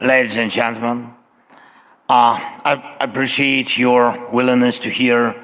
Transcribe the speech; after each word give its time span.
ladies 0.00 0.36
and 0.36 0.50
gentlemen. 0.50 1.10
Uh, 2.08 2.38
I 2.64 2.96
appreciate 3.00 3.78
your 3.78 4.28
willingness 4.32 4.78
to 4.80 4.90
hear 4.90 5.34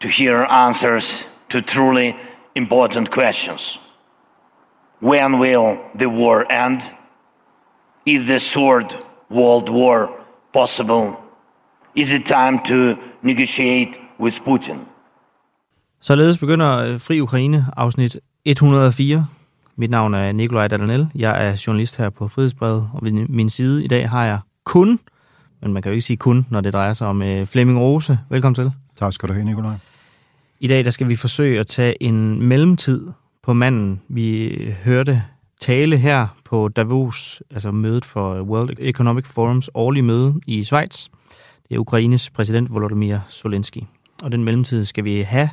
to 0.00 0.08
hear 0.08 0.46
answers 0.48 1.24
to 1.48 1.60
truly 1.60 2.16
important 2.54 3.10
questions. 3.10 3.78
When 5.00 5.38
will 5.38 5.78
the 5.94 6.08
war 6.08 6.50
end? 6.50 6.80
Is 8.06 8.26
the 8.26 8.38
third 8.38 8.94
world 9.28 9.68
war 9.68 10.10
possible? 10.52 11.16
Is 11.94 12.12
it 12.12 12.26
time 12.26 12.60
to 12.64 12.96
negotiate 13.22 13.98
with 14.18 14.40
Putin? 14.44 14.86
Således 16.00 16.38
begynder 16.38 16.78
øh, 16.78 17.00
Fri 17.00 17.20
Ukraine 17.20 17.66
afsnit 17.76 18.16
104. 18.46 19.26
Mit 19.80 19.90
navn 19.90 20.14
er 20.14 20.32
Nikolaj 20.32 20.68
Dadanel. 20.68 21.08
Jeg 21.14 21.46
er 21.46 21.64
journalist 21.66 21.96
her 21.96 22.10
på 22.10 22.28
Frihedsbrevet, 22.28 22.90
og 22.92 23.04
ved 23.04 23.12
min 23.12 23.48
side 23.48 23.84
i 23.84 23.88
dag 23.88 24.10
har 24.10 24.24
jeg 24.24 24.38
kun, 24.64 25.00
men 25.62 25.72
man 25.72 25.82
kan 25.82 25.90
jo 25.90 25.94
ikke 25.94 26.06
sige 26.06 26.16
kun, 26.16 26.46
når 26.50 26.60
det 26.60 26.72
drejer 26.72 26.92
sig 26.92 27.06
om 27.06 27.22
øh, 27.22 27.46
Flemming 27.46 27.80
Rose. 27.80 28.18
Velkommen 28.30 28.54
til. 28.54 28.72
Tak 28.98 29.12
skal 29.12 29.28
du 29.28 29.34
have, 29.34 29.44
Nikolaj. 29.44 29.74
I 30.60 30.68
dag 30.68 30.84
der 30.84 30.90
skal 30.90 31.08
vi 31.08 31.16
forsøge 31.16 31.60
at 31.60 31.66
tage 31.66 32.02
en 32.02 32.42
mellemtid 32.42 33.08
på 33.42 33.52
manden, 33.52 34.00
vi 34.08 34.56
hørte 34.84 35.22
tale 35.60 35.96
her 35.96 36.26
på 36.44 36.68
Davos, 36.68 37.42
altså 37.50 37.70
mødet 37.70 38.04
for 38.04 38.42
World 38.42 38.76
Economic 38.78 39.26
Forums 39.26 39.70
årlige 39.74 40.02
møde 40.02 40.40
i 40.46 40.62
Schweiz. 40.62 41.08
Det 41.68 41.74
er 41.74 41.78
Ukraines 41.78 42.30
præsident 42.30 42.74
Volodymyr 42.74 43.20
Zelensky. 43.28 43.80
Og 44.22 44.32
den 44.32 44.44
mellemtid 44.44 44.84
skal 44.84 45.04
vi 45.04 45.20
have, 45.20 45.50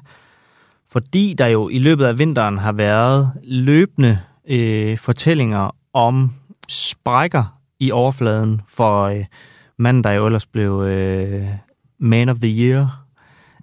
fordi 0.90 1.36
der 1.38 1.48
jo 1.48 1.70
i 1.70 1.80
løbet 1.80 2.06
af 2.06 2.20
vinteren 2.20 2.58
har 2.58 2.72
været 2.72 3.32
løbende 3.44 4.20
øh, 4.48 4.98
fortællinger 4.98 5.76
om 5.94 6.34
sprækker 6.68 7.60
i 7.80 7.92
overfladen 7.92 8.62
for 8.68 9.04
øh, 9.04 9.26
manden, 9.78 10.04
der 10.04 10.12
jo 10.12 10.26
ellers 10.26 10.46
blev 10.46 10.82
øh, 10.82 11.48
Man 12.00 12.30
of 12.30 12.38
the 12.38 12.50
Year 12.50 13.04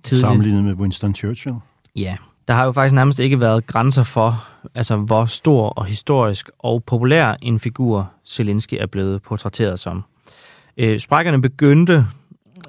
tidligt. 0.03 0.27
Sammenlignet 0.27 0.65
med 0.65 0.75
Winston 0.75 1.15
Churchill. 1.15 1.57
Ja, 1.97 2.17
der 2.49 2.55
har 2.55 2.65
jo 2.65 2.73
faktisk 2.73 2.95
nærmest 2.95 3.19
ikke 3.19 3.41
været 3.41 3.67
grænser 3.67 4.03
for, 4.03 4.49
altså 4.75 4.97
hvor 4.97 5.27
stor 5.27 5.69
og 5.69 5.85
historisk 5.85 6.51
og 6.59 6.85
populær 6.85 7.37
en 7.43 7.61
figur 7.61 8.11
Zelensky 8.29 8.75
er 8.81 8.87
blevet 8.87 9.23
portrætteret 9.23 9.81
som. 9.81 10.05
Øh, 10.77 11.01
sprækkerne 11.01 11.43
begyndte, 11.43 12.07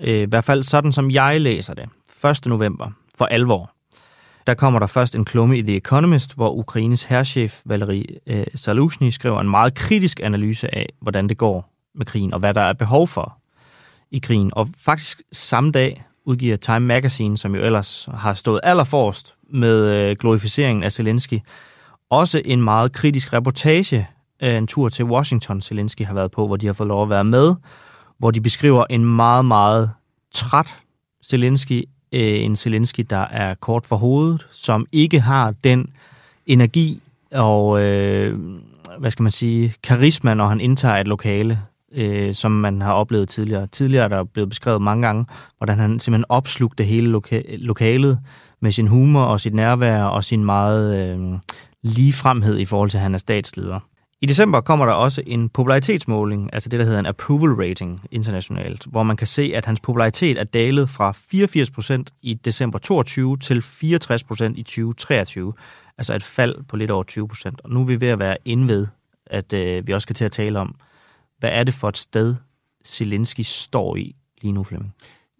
øh, 0.02 0.22
i 0.22 0.26
hvert 0.26 0.44
fald 0.44 0.64
sådan 0.64 0.92
som 0.92 1.12
jeg 1.12 1.42
læser 1.42 1.74
det, 1.74 1.90
1. 2.26 2.46
november 2.46 2.92
for 3.18 3.26
alvor. 3.26 3.75
Der 4.48 4.54
kommer 4.54 4.80
der 4.80 4.88
først 4.88 5.16
en 5.16 5.26
klumme 5.26 5.58
i 5.58 5.62
The 5.62 5.76
Economist, 5.76 6.36
hvor 6.36 6.54
Ukraines 6.54 7.04
herrchef 7.04 7.62
Valery 7.66 8.04
øh, 8.28 8.46
Zaluzhny 8.58 9.10
skriver 9.10 9.42
en 9.42 9.50
meget 9.50 9.74
kritisk 9.74 10.20
analyse 10.24 10.76
af, 10.76 10.90
hvordan 11.02 11.30
det 11.30 11.38
går 11.38 11.74
med 11.96 12.06
krigen, 12.06 12.34
og 12.34 12.40
hvad 12.40 12.54
der 12.54 12.62
er 12.62 12.74
behov 12.74 13.08
for 13.08 13.38
i 14.12 14.20
krigen. 14.20 14.52
Og 14.54 14.68
faktisk 14.78 15.22
samme 15.32 15.72
dag 15.72 16.06
udgiver 16.26 16.58
Time 16.58 16.80
Magazine, 16.80 17.38
som 17.38 17.56
jo 17.56 17.62
ellers 17.62 18.10
har 18.14 18.34
stået 18.34 18.60
allerforrest 18.64 19.36
med 19.54 20.10
øh, 20.10 20.16
glorificeringen 20.20 20.84
af 20.84 20.92
Zelensky, 20.92 21.40
også 22.10 22.42
en 22.46 22.62
meget 22.62 22.92
kritisk 22.92 23.34
reportage 23.34 24.08
af 24.40 24.58
en 24.58 24.68
tur 24.68 24.90
til 24.90 25.06
Washington, 25.06 25.62
Zelensky 25.62 26.06
har 26.06 26.14
været 26.14 26.32
på, 26.32 26.48
hvor 26.48 26.58
de 26.58 26.66
har 26.66 26.74
fået 26.74 26.88
lov 26.88 27.04
at 27.04 27.10
være 27.10 27.24
med, 27.24 27.56
hvor 28.18 28.32
de 28.32 28.42
beskriver 28.42 28.86
en 28.90 29.06
meget, 29.06 29.46
meget 29.46 29.92
træt 30.32 30.76
Zelensky, 31.30 31.84
øh, 32.16 32.44
en 32.44 32.56
Zelensky, 32.56 33.06
der 33.10 33.26
er 33.32 33.54
kort 33.54 33.86
for 33.86 33.96
hovedet, 33.96 34.48
som 34.52 34.86
ikke 34.92 35.20
har 35.20 35.54
den 35.64 35.90
energi 36.46 37.02
og, 37.32 37.82
øh, 37.82 38.40
hvad 39.00 39.12
skal 39.12 39.24
man 39.24 39.32
sige, 39.32 39.74
karisma, 39.84 40.34
når 40.34 40.48
han 40.48 40.60
indtager 40.60 40.96
et 40.96 41.08
lokale, 41.08 41.60
øh, 41.92 42.34
som 42.34 42.52
man 42.52 42.82
har 42.82 42.94
oplevet 42.94 43.30
tidligere. 43.30 43.68
Tidligere 43.68 44.04
er 44.04 44.08
der 44.08 44.24
blevet 44.24 44.50
beskrevet 44.50 44.82
mange 44.82 45.08
gange, 45.08 45.26
hvordan 45.58 45.80
han 45.80 46.00
simpelthen 46.00 46.26
opslugte 46.30 46.84
hele 46.84 47.18
loka- 47.18 47.58
lokalet 47.58 48.20
med 48.60 48.72
sin 48.72 48.88
humor 48.88 49.24
og 49.24 49.40
sit 49.40 49.54
nærvær 49.54 50.04
og 50.04 50.24
sin 50.24 50.46
meget 50.46 51.16
øh, 51.16 51.40
ligefremhed 51.84 52.60
i 52.60 52.66
forhold 52.66 52.90
til, 52.90 52.98
at 52.98 53.02
han 53.02 53.14
er 53.14 53.18
statsleder. 53.18 53.80
I 54.26 54.28
december 54.28 54.62
kommer 54.62 54.86
der 54.86 54.94
også 54.94 55.24
en 55.28 55.50
popularitetsmåling, 55.50 56.50
altså 56.54 56.70
det, 56.70 56.80
der 56.80 56.86
hedder 56.86 57.00
en 57.00 57.06
approval 57.06 57.52
rating 57.52 58.02
internationalt, 58.12 58.86
hvor 58.86 59.04
man 59.04 59.18
kan 59.18 59.28
se, 59.28 59.52
at 59.56 59.66
hans 59.66 59.80
popularitet 59.80 60.40
er 60.40 60.44
dalet 60.44 60.90
fra 60.90 61.12
84% 61.12 62.04
i 62.22 62.34
december 62.34 62.80
22 62.80 63.38
til 63.38 63.60
64% 63.60 63.64
i 64.56 64.64
2023. 64.64 65.54
Altså 65.98 66.16
et 66.16 66.24
fald 66.24 66.64
på 66.64 66.78
lidt 66.78 66.92
over 66.92 67.04
20%. 67.48 67.56
Og 67.64 67.70
nu 67.70 67.82
er 67.82 67.86
vi 67.86 68.02
ved 68.02 68.08
at 68.08 68.20
være 68.20 68.38
inde 68.46 68.68
ved, 68.68 68.88
at 69.26 69.54
øh, 69.54 69.88
vi 69.88 69.94
også 69.94 70.06
skal 70.06 70.16
til 70.16 70.26
at 70.26 70.32
tale 70.32 70.60
om, 70.60 70.76
hvad 71.40 71.50
er 71.54 71.64
det 71.64 71.74
for 71.74 71.90
et 71.90 71.98
sted, 71.98 72.36
Zelensky 72.86 73.42
står 73.42 73.96
i 73.96 74.16
lige 74.42 74.52
nu, 74.52 74.64
Flemming? 74.64 74.96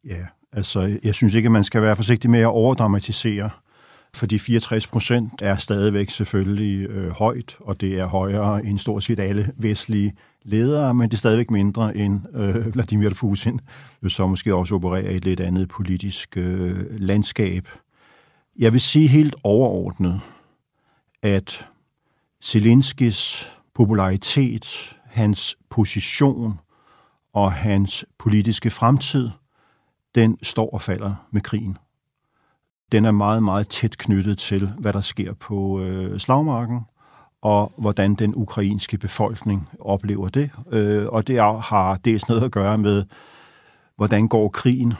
Ja, 0.06 0.26
altså 0.54 1.00
jeg 1.04 1.16
synes 1.16 1.34
ikke, 1.34 1.48
at 1.48 1.52
man 1.52 1.64
skal 1.64 1.82
være 1.82 1.96
forsigtig 1.96 2.30
med 2.30 2.40
at 2.40 2.48
overdramatisere, 2.48 3.50
fordi 4.16 4.38
64 4.40 4.88
procent 4.88 5.42
er 5.42 5.56
stadigvæk 5.56 6.10
selvfølgelig 6.10 6.90
øh, 6.90 7.10
højt, 7.10 7.58
og 7.60 7.82
det 7.82 8.00
er 8.00 8.06
højere 8.06 8.66
end 8.66 8.80
stort 8.80 9.04
set 9.04 9.20
alle 9.20 9.52
vestlige 9.58 10.14
ledere, 10.44 10.94
men 10.94 11.10
det 11.10 11.14
er 11.14 11.18
stadigvæk 11.18 11.52
mindre 11.52 11.98
end 11.98 12.36
øh, 12.36 12.74
Vladimir 12.74 13.10
Putin, 13.10 13.60
som 14.08 14.30
måske 14.30 14.56
også 14.56 14.76
opererer 14.76 15.10
i 15.10 15.16
et 15.16 15.26
lidt 15.26 15.40
andet 15.40 15.70
politisk 15.70 16.38
øh, 16.38 17.00
landskab. 17.00 17.68
Jeg 18.60 18.74
vil 18.74 18.82
sige 18.82 19.08
helt 19.08 19.36
overordnet, 19.44 20.22
at 21.24 21.68
Zelenskis 22.44 23.52
popularitet 23.74 24.96
hans 25.06 25.56
position 25.70 26.60
og 27.34 27.52
hans 27.52 28.06
politiske 28.20 28.70
fremtid, 28.70 29.30
den 30.16 30.38
står 30.44 30.70
og 30.70 30.82
falder 30.82 31.28
med 31.32 31.42
krigen. 31.42 31.78
Den 32.92 33.06
er 33.06 33.12
meget, 33.12 33.44
meget 33.44 33.68
tæt 33.68 33.98
knyttet 33.98 34.38
til, 34.38 34.72
hvad 34.80 34.94
der 34.94 35.02
sker 35.02 35.34
på 35.34 35.82
øh, 35.82 36.20
slagmarken, 36.20 36.82
og 37.42 37.74
hvordan 37.78 38.16
den 38.16 38.34
ukrainske 38.36 38.98
befolkning 38.98 39.70
oplever 39.80 40.30
det. 40.30 40.50
Øh, 40.72 41.08
og 41.08 41.28
det 41.28 41.40
har 41.40 42.00
dels 42.06 42.28
noget 42.28 42.44
at 42.44 42.52
gøre 42.52 42.78
med, 42.78 43.04
hvordan 43.96 44.28
går 44.28 44.50
krigen 44.50 44.94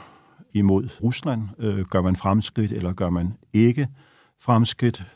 imod 0.52 0.88
Rusland. 1.02 1.48
Øh, 1.58 1.84
gør 1.84 2.02
man 2.02 2.16
fremskridt, 2.16 2.72
eller 2.72 2.92
gør 2.92 3.10
man 3.10 3.34
ikke 3.52 3.88
fremskridt? 4.40 5.06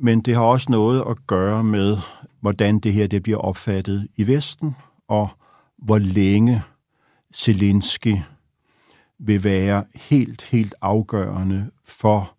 Men 0.00 0.20
det 0.20 0.34
har 0.34 0.42
også 0.42 0.66
noget 0.70 1.04
at 1.10 1.16
gøre 1.26 1.64
med, 1.64 1.96
hvordan 2.40 2.78
det 2.78 2.92
her 2.92 3.06
det 3.06 3.22
bliver 3.22 3.38
opfattet 3.38 4.08
i 4.16 4.26
Vesten, 4.26 4.76
og 5.08 5.28
hvor 5.78 5.98
længe 5.98 6.62
Zelensky 7.34 8.16
vil 9.18 9.44
være 9.44 9.84
helt, 9.94 10.42
helt 10.42 10.74
afgørende 10.80 11.70
for 11.84 12.34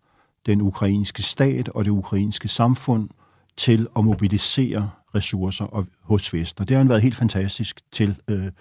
den 0.46 0.62
ukrainske 0.62 1.24
stat 1.24 1.70
og 1.70 1.86
det 1.86 1.92
ukrainske 1.92 2.48
samfund 2.48 3.10
til 3.58 3.88
at 3.98 4.06
mobilisere 4.06 4.90
ressourcer 5.16 5.66
og, 5.66 5.88
hos 6.02 6.34
Vesten. 6.34 6.62
Og 6.62 6.70
det 6.70 6.76
har 6.76 6.80
han 6.80 6.90
været 6.90 7.02
helt 7.02 7.16
fantastisk 7.16 7.82
til, 7.92 8.16
øh, 8.28 8.52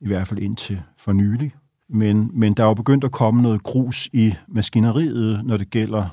i 0.00 0.06
hvert 0.06 0.28
fald 0.28 0.40
indtil 0.40 0.82
for 0.96 1.12
nylig. 1.12 1.54
Men, 1.88 2.30
men 2.32 2.54
der 2.54 2.62
er 2.62 2.68
jo 2.68 2.74
begyndt 2.74 3.04
at 3.04 3.12
komme 3.12 3.42
noget 3.42 3.62
grus 3.62 4.08
i 4.12 4.34
maskineriet, 4.48 5.44
når 5.44 5.56
det 5.56 5.70
gælder 5.70 6.08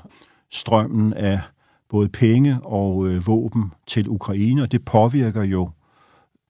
strømmen 0.52 1.12
af 1.12 1.40
både 1.88 2.08
penge 2.08 2.58
og 2.62 3.06
øh, 3.06 3.26
våben 3.26 3.72
til 3.86 4.08
Ukraine, 4.08 4.62
og 4.62 4.72
det 4.72 4.84
påvirker 4.84 5.42
jo, 5.42 5.70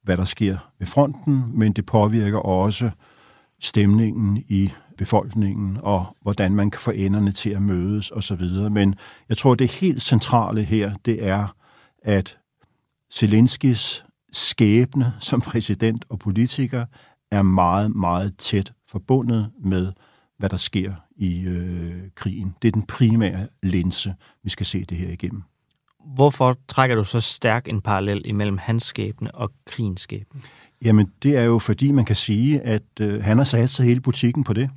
hvad 0.03 0.17
der 0.17 0.25
sker 0.25 0.59
ved 0.79 0.87
fronten, 0.87 1.45
men 1.55 1.73
det 1.73 1.87
påvirker 1.87 2.39
også 2.39 2.91
stemningen 3.61 4.45
i 4.49 4.73
befolkningen, 4.99 5.79
og 5.83 6.17
hvordan 6.23 6.55
man 6.55 6.71
kan 6.71 6.81
få 6.81 6.91
enderne 6.91 7.33
til 7.33 7.51
at 7.51 7.63
mødes 7.63 8.11
osv. 8.11 8.49
Men 8.71 8.95
jeg 9.29 9.37
tror, 9.37 9.55
det 9.55 9.71
helt 9.71 10.03
centrale 10.03 10.63
her, 10.63 10.95
det 11.05 11.27
er, 11.27 11.55
at 12.03 12.39
Zelenskis 13.13 14.05
skæbne 14.33 15.13
som 15.21 15.41
præsident 15.41 16.05
og 16.09 16.19
politiker 16.19 16.87
er 17.31 17.43
meget, 17.43 17.97
meget 17.97 18.37
tæt 18.39 18.73
forbundet 18.89 19.51
med, 19.61 19.93
hvad 20.39 20.49
der 20.49 20.57
sker 20.57 20.95
i 21.17 21.41
øh, 21.41 22.03
krigen. 22.15 22.55
Det 22.63 22.69
er 22.69 22.73
den 22.73 22.83
primære 22.83 23.49
linse, 23.63 24.15
vi 24.43 24.51
skal 24.51 24.67
se 24.67 24.85
det 24.85 24.97
her 24.97 25.11
igennem. 25.11 25.43
Hvorfor 26.15 26.57
trækker 26.69 26.97
du 26.97 27.05
så 27.05 27.21
stærk 27.21 27.69
en 27.69 27.81
parallel 27.81 28.23
imellem 28.25 28.59
hans 28.59 28.83
skæbne 28.83 29.35
og 29.35 29.53
krigens 29.67 30.01
skæbne? 30.01 30.41
Jamen, 30.85 31.11
det 31.23 31.37
er 31.37 31.43
jo 31.43 31.59
fordi, 31.59 31.91
man 31.91 32.05
kan 32.05 32.17
sige, 32.17 32.61
at 32.61 32.83
øh, 33.01 33.25
han 33.25 33.37
har 33.37 33.45
sat 33.45 33.71
sig 33.71 33.87
hele 33.87 34.01
butikken 34.01 34.45
på 34.45 34.53
det. 34.53 34.71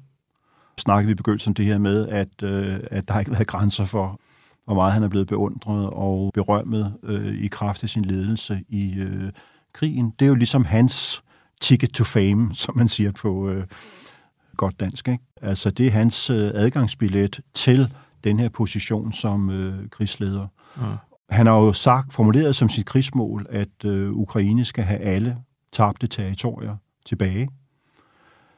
Snakkede 0.78 1.08
vi 1.08 1.16
begyndt 1.16 1.48
om 1.48 1.54
det 1.54 1.66
her 1.66 1.78
med, 1.78 2.08
at, 2.08 2.44
øh, 2.44 2.80
at 2.92 3.08
der 3.08 3.20
ikke 3.20 3.32
har 3.32 3.38
været 3.38 3.48
grænser 3.48 3.86
for, 3.86 4.20
hvor 4.66 4.76
meget 4.76 4.94
han 4.94 5.04
er 5.04 5.08
blevet 5.08 5.28
beundret 5.28 5.90
og 5.90 6.32
berømmet 6.34 6.94
øh, 7.04 7.44
i 7.44 7.48
kraft 7.48 7.84
af 7.84 7.90
sin 7.90 8.06
ledelse 8.06 8.64
i 8.70 9.00
øh, 9.00 9.32
krigen. 9.74 10.14
Det 10.20 10.26
er 10.26 10.30
jo 10.30 10.36
ligesom 10.36 10.66
hans 10.66 11.24
ticket 11.62 11.90
to 11.90 12.04
fame, 12.04 12.50
som 12.64 12.78
man 12.78 12.88
siger 12.88 13.12
på, 13.12 13.50
øh, 13.50 13.64
godt 14.58 14.80
dansk. 14.80 15.08
Ikke? 15.08 15.24
Altså 15.42 15.70
det 15.70 15.88
er 15.88 15.92
hans 15.92 16.30
øh, 16.30 16.52
adgangsbillet 16.54 17.40
til 17.54 17.94
den 18.24 18.40
her 18.40 18.50
position 18.50 19.14
som 19.14 19.50
øh, 19.50 19.90
krigsleder. 19.90 20.48
Ja. 20.78 20.84
Han 21.30 21.46
har 21.46 21.56
jo 21.58 21.74
sagt, 21.74 22.14
formuleret 22.14 22.56
som 22.56 22.70
sit 22.70 22.86
krigsmål, 22.86 23.46
at 23.50 23.86
øh, 23.86 24.12
Ukraine 24.12 24.66
skal 24.66 24.84
have 24.84 25.00
alle 25.00 25.38
tabte 25.72 26.08
territorier 26.08 26.76
tilbage, 27.06 27.50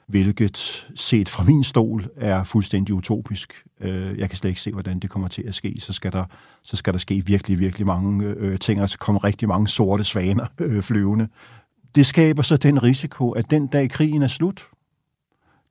hvilket 0.10 0.88
set 0.96 1.30
fra 1.30 1.44
min 1.44 1.64
stol 1.64 2.10
er 2.16 2.44
fuldstændig 2.44 2.96
utopisk. 2.96 3.66
Øh, 3.82 4.20
jeg 4.20 4.30
kan 4.30 4.38
slet 4.38 4.50
ikke 4.50 4.62
se, 4.62 4.72
hvordan 4.72 5.00
det 5.00 5.10
kommer 5.10 5.28
til 5.28 5.42
at 5.42 5.56
ske. 5.56 5.76
Så 5.80 5.94
skal 5.94 6.12
der, 6.12 6.26
så 6.64 6.78
skal 6.78 6.94
der 6.94 7.00
ske 7.00 7.26
virkelig, 7.26 7.60
virkelig 7.60 7.88
mange 7.88 8.26
øh, 8.26 8.60
ting, 8.60 8.82
og 8.82 8.90
så 8.90 8.98
kommer 8.98 9.24
rigtig 9.24 9.48
mange 9.48 9.68
sorte 9.68 10.04
svaner 10.04 10.46
øh, 10.60 10.84
flyvende. 10.84 11.28
Det 11.96 12.06
skaber 12.06 12.44
så 12.44 12.58
den 12.58 12.84
risiko, 12.84 13.32
at 13.32 13.50
den 13.50 13.68
dag 13.68 13.90
krigen 13.90 14.22
er 14.22 14.28
slut, 14.28 14.68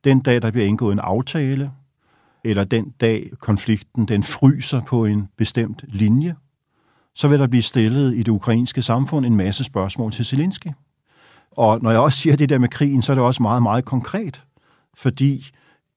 den 0.03 0.19
dag 0.19 0.41
der 0.41 0.51
bliver 0.51 0.67
indgået 0.67 0.93
en 0.93 0.99
aftale, 0.99 1.71
eller 2.43 2.63
den 2.63 2.93
dag 3.01 3.31
konflikten 3.39 4.05
den 4.05 4.23
fryser 4.23 4.81
på 4.81 5.05
en 5.05 5.27
bestemt 5.37 5.83
linje, 5.87 6.35
så 7.15 7.27
vil 7.27 7.39
der 7.39 7.47
blive 7.47 7.63
stillet 7.63 8.15
i 8.15 8.17
det 8.17 8.27
ukrainske 8.27 8.81
samfund 8.81 9.25
en 9.25 9.35
masse 9.35 9.63
spørgsmål 9.63 10.11
til 10.11 10.25
Zelensky. 10.25 10.67
Og 11.59 11.81
når 11.81 11.91
jeg 11.91 11.99
også 11.99 12.19
siger 12.19 12.35
det 12.35 12.49
der 12.49 12.57
med 12.57 12.69
krigen, 12.69 13.01
så 13.01 13.11
er 13.11 13.13
det 13.13 13.23
også 13.23 13.43
meget, 13.43 13.63
meget 13.63 13.85
konkret, 13.85 14.43
fordi 14.93 15.49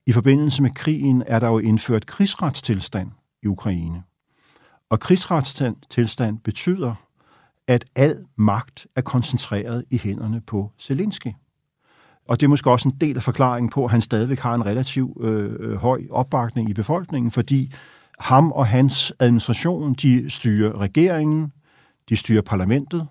i 0.06 0.12
forbindelse 0.12 0.62
med 0.62 0.70
krigen 0.70 1.22
er 1.26 1.38
der 1.38 1.48
jo 1.48 1.58
indført 1.58 2.06
krigsretstilstand 2.06 3.10
i 3.42 3.46
Ukraine. 3.46 4.02
Og 4.90 5.00
krigsretstilstand 5.00 6.38
betyder, 6.38 6.94
at 7.66 7.84
al 7.94 8.24
magt 8.36 8.86
er 8.96 9.00
koncentreret 9.00 9.84
i 9.90 9.98
hænderne 9.98 10.40
på 10.40 10.70
Zelensky. 10.80 11.32
Og 12.28 12.40
det 12.40 12.46
er 12.46 12.48
måske 12.48 12.70
også 12.70 12.88
en 12.88 12.96
del 13.00 13.16
af 13.16 13.22
forklaringen 13.22 13.70
på, 13.70 13.84
at 13.84 13.90
han 13.90 14.00
stadigvæk 14.00 14.38
har 14.38 14.54
en 14.54 14.66
relativ 14.66 15.20
øh, 15.20 15.74
høj 15.74 16.02
opbakning 16.10 16.70
i 16.70 16.74
befolkningen, 16.74 17.30
fordi 17.30 17.72
ham 18.18 18.52
og 18.52 18.66
hans 18.66 19.12
administration, 19.20 19.94
de 19.94 20.30
styrer 20.30 20.80
regeringen, 20.80 21.52
de 22.08 22.16
styrer 22.16 22.42
parlamentet, 22.42 23.08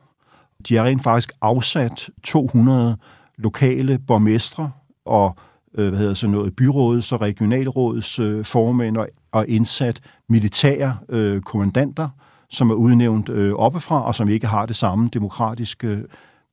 de 0.70 0.76
har 0.76 0.84
rent 0.84 1.04
faktisk 1.04 1.32
afsat 1.42 2.10
200 2.24 2.98
lokale 3.38 4.00
borgmestre 4.00 4.72
og 5.06 5.36
øh, 5.78 5.90
hvad 5.90 6.00
hedder 6.00 6.14
så 6.14 6.28
noget, 6.28 6.56
byrådets 6.56 7.12
og 7.12 7.22
regionalrådets 7.22 8.20
øh, 8.20 8.46
formænd 8.46 8.98
og, 8.98 9.08
og 9.32 9.48
indsat 9.48 10.02
militære 10.30 10.98
øh, 11.10 11.42
kommandanter, 11.42 12.10
som 12.50 12.70
er 12.70 12.74
udnævnt 12.74 13.30
øh, 13.30 13.54
oppefra 13.54 14.06
og 14.06 14.16
som 14.16 14.30
ikke 14.30 14.48
har 14.48 14.66
det 14.66 14.76
samme 14.76 15.10
demokratiske 15.14 15.88
øh, 15.88 16.04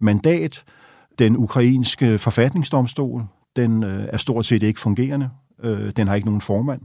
mandat. 0.01 0.65
Den 1.19 1.37
ukrainske 1.37 2.19
forfatningsdomstol, 2.19 3.23
den 3.57 3.83
øh, 3.85 4.09
er 4.13 4.17
stort 4.17 4.47
set 4.47 4.63
ikke 4.63 4.81
fungerende. 4.81 5.31
Øh, 5.63 5.93
den 5.97 6.09
har 6.09 6.15
ikke 6.15 6.27
nogen 6.29 6.41
formand. 6.41 6.81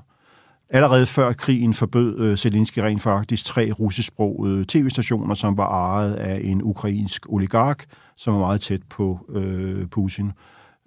Allerede 0.74 1.06
før 1.06 1.34
krigen 1.34 1.74
forbød 1.74 2.20
øh, 2.20 2.38
Zelensky 2.38 2.80
rent 2.80 3.02
faktisk 3.02 3.46
tre 3.46 3.72
russisksprogede 3.72 4.66
tv-stationer, 4.68 5.34
som 5.34 5.58
var 5.58 5.68
ejet 5.68 6.14
af 6.14 6.42
en 6.44 6.62
ukrainsk 6.64 7.26
oligark, 7.30 7.86
som 8.18 8.34
var 8.34 8.40
meget 8.40 8.62
tæt 8.62 8.82
på 8.90 9.20
øh, 9.30 9.88
Putin. 9.88 10.32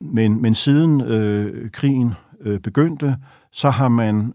Men, 0.00 0.42
men 0.42 0.54
siden 0.54 1.00
øh, 1.00 1.70
krigen 1.70 2.14
øh, 2.40 2.60
begyndte, 2.60 3.16
så 3.52 3.70
har 3.70 3.88
man 3.88 4.34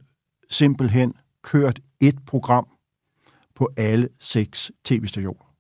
simpelthen 0.49 1.13
kørt 1.43 1.79
et 1.99 2.15
program 2.27 2.67
på 3.55 3.69
alle 3.77 4.09
seks 4.19 4.71
tv-stationer. 4.83 5.53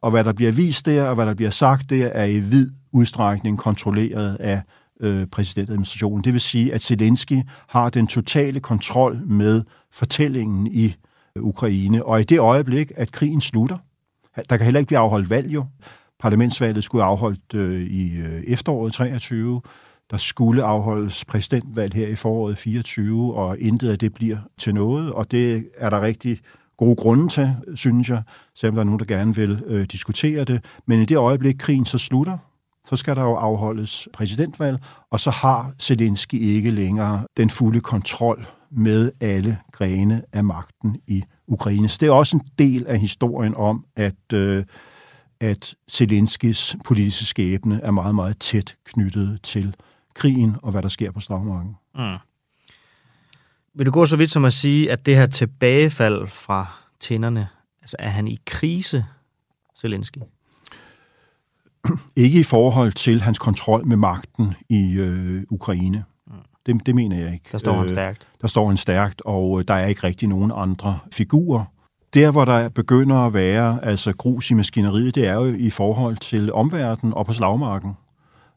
Og 0.00 0.10
hvad 0.10 0.24
der 0.24 0.32
bliver 0.32 0.52
vist 0.52 0.86
der, 0.86 1.04
og 1.04 1.14
hvad 1.14 1.26
der 1.26 1.34
bliver 1.34 1.50
sagt 1.50 1.90
der, 1.90 2.06
er 2.06 2.24
i 2.24 2.38
vid 2.38 2.70
udstrækning 2.92 3.58
kontrolleret 3.58 4.36
af 4.36 4.62
øh, 5.00 5.26
præsidentadministrationen. 5.26 6.24
Det 6.24 6.32
vil 6.32 6.40
sige, 6.40 6.74
at 6.74 6.82
Zelensky 6.82 7.42
har 7.68 7.90
den 7.90 8.06
totale 8.06 8.60
kontrol 8.60 9.20
med 9.26 9.62
fortællingen 9.92 10.66
i 10.66 10.94
øh, 11.36 11.42
Ukraine. 11.42 12.04
Og 12.04 12.20
i 12.20 12.24
det 12.24 12.38
øjeblik, 12.38 12.92
at 12.96 13.12
krigen 13.12 13.40
slutter, 13.40 13.76
der 14.50 14.56
kan 14.56 14.64
heller 14.64 14.80
ikke 14.80 14.88
blive 14.88 14.98
afholdt 14.98 15.30
valg 15.30 15.54
jo. 15.54 15.64
Parlamentsvalget 16.20 16.84
skulle 16.84 17.04
afholdt 17.04 17.54
øh, 17.54 17.86
i 17.86 18.16
øh, 18.16 18.42
efteråret 18.42 18.92
23. 18.92 19.60
Der 20.10 20.16
skulle 20.16 20.64
afholdes 20.64 21.24
præsidentvalg 21.24 21.94
her 21.94 22.08
i 22.08 22.14
foråret 22.14 22.58
24, 22.58 23.34
og 23.34 23.58
intet 23.58 23.90
af 23.90 23.98
det 23.98 24.14
bliver 24.14 24.38
til 24.58 24.74
noget. 24.74 25.12
Og 25.12 25.30
det 25.30 25.68
er 25.78 25.90
der 25.90 26.00
rigtig 26.00 26.40
gode 26.76 26.96
grunde 26.96 27.28
til, 27.28 27.54
synes 27.74 28.10
jeg, 28.10 28.22
selvom 28.54 28.74
der 28.74 28.80
er 28.80 28.84
nogen, 28.84 28.98
der 28.98 29.04
gerne 29.04 29.36
vil 29.36 29.62
øh, 29.66 29.86
diskutere 29.86 30.44
det. 30.44 30.64
Men 30.86 31.02
i 31.02 31.04
det 31.04 31.16
øjeblik, 31.16 31.56
krigen 31.58 31.84
så 31.84 31.98
slutter, 31.98 32.38
så 32.88 32.96
skal 32.96 33.16
der 33.16 33.22
jo 33.22 33.34
afholdes 33.34 34.08
præsidentvalg, 34.12 34.78
og 35.10 35.20
så 35.20 35.30
har 35.30 35.72
Zelensky 35.82 36.34
ikke 36.34 36.70
længere 36.70 37.26
den 37.36 37.50
fulde 37.50 37.80
kontrol 37.80 38.46
med 38.70 39.12
alle 39.20 39.58
grene 39.72 40.22
af 40.32 40.44
magten 40.44 41.00
i 41.06 41.22
Ukraine. 41.46 41.88
Så 41.88 41.98
det 42.00 42.06
er 42.06 42.12
også 42.12 42.36
en 42.36 42.48
del 42.58 42.86
af 42.86 42.98
historien 42.98 43.54
om, 43.54 43.84
at, 43.96 44.32
øh, 44.32 44.64
at 45.40 45.74
Zelenskis 45.90 46.76
politiske 46.84 47.24
skæbne 47.24 47.80
er 47.82 47.90
meget, 47.90 48.14
meget 48.14 48.38
tæt 48.38 48.76
knyttet 48.84 49.42
til 49.42 49.76
krigen 50.14 50.56
og 50.62 50.70
hvad 50.70 50.82
der 50.82 50.88
sker 50.88 51.10
på 51.10 51.20
slagmarken. 51.20 51.76
Mm. 51.94 52.16
Vil 53.74 53.86
du 53.86 53.90
gå 53.90 54.06
så 54.06 54.16
vidt 54.16 54.30
som 54.30 54.44
at 54.44 54.52
sige, 54.52 54.92
at 54.92 55.06
det 55.06 55.16
her 55.16 55.26
tilbagefald 55.26 56.26
fra 56.26 56.66
tænderne, 57.00 57.48
altså 57.80 57.96
er 57.98 58.08
han 58.08 58.28
i 58.28 58.38
krise, 58.46 59.04
Zelensky? 59.78 60.18
Ikke 62.16 62.40
i 62.40 62.42
forhold 62.42 62.92
til 62.92 63.22
hans 63.22 63.38
kontrol 63.38 63.86
med 63.86 63.96
magten 63.96 64.54
i 64.68 64.92
øh, 64.92 65.42
Ukraine. 65.50 66.04
Det, 66.66 66.86
det 66.86 66.94
mener 66.94 67.16
jeg 67.16 67.32
ikke. 67.32 67.48
Der 67.52 67.58
står 67.58 67.72
han 67.72 67.84
øh, 67.84 67.90
stærkt. 67.90 68.28
Der 68.40 68.48
står 68.48 68.68
han 68.68 68.76
stærkt, 68.76 69.22
og 69.24 69.60
øh, 69.60 69.64
der 69.68 69.74
er 69.74 69.86
ikke 69.86 70.04
rigtig 70.04 70.28
nogen 70.28 70.52
andre 70.54 70.98
figurer. 71.12 71.64
Der, 72.14 72.30
hvor 72.30 72.44
der 72.44 72.68
begynder 72.68 73.16
at 73.16 73.34
være 73.34 73.84
altså 73.84 74.12
grus 74.12 74.50
i 74.50 74.54
maskineriet, 74.54 75.14
det 75.14 75.26
er 75.26 75.34
jo 75.34 75.54
i 75.58 75.70
forhold 75.70 76.16
til 76.16 76.52
omverdenen 76.52 77.14
og 77.14 77.26
på 77.26 77.32
slagmarken. 77.32 77.92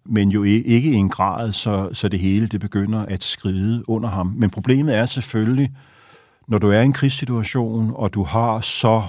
Men 0.05 0.29
jo 0.29 0.43
ikke 0.43 0.91
i 0.91 0.95
en 0.95 1.09
grad, 1.09 1.51
så, 1.51 1.89
så 1.93 2.09
det 2.09 2.19
hele 2.19 2.47
det 2.47 2.59
begynder 2.59 3.05
at 3.05 3.23
skride 3.23 3.89
under 3.89 4.09
ham. 4.09 4.33
Men 4.35 4.49
problemet 4.49 4.95
er 4.95 5.05
selvfølgelig, 5.05 5.71
når 6.47 6.57
du 6.57 6.69
er 6.69 6.79
i 6.79 6.83
en 6.83 6.93
krigssituation, 6.93 7.91
og 7.95 8.13
du 8.13 8.23
har 8.23 8.61
så 8.61 9.03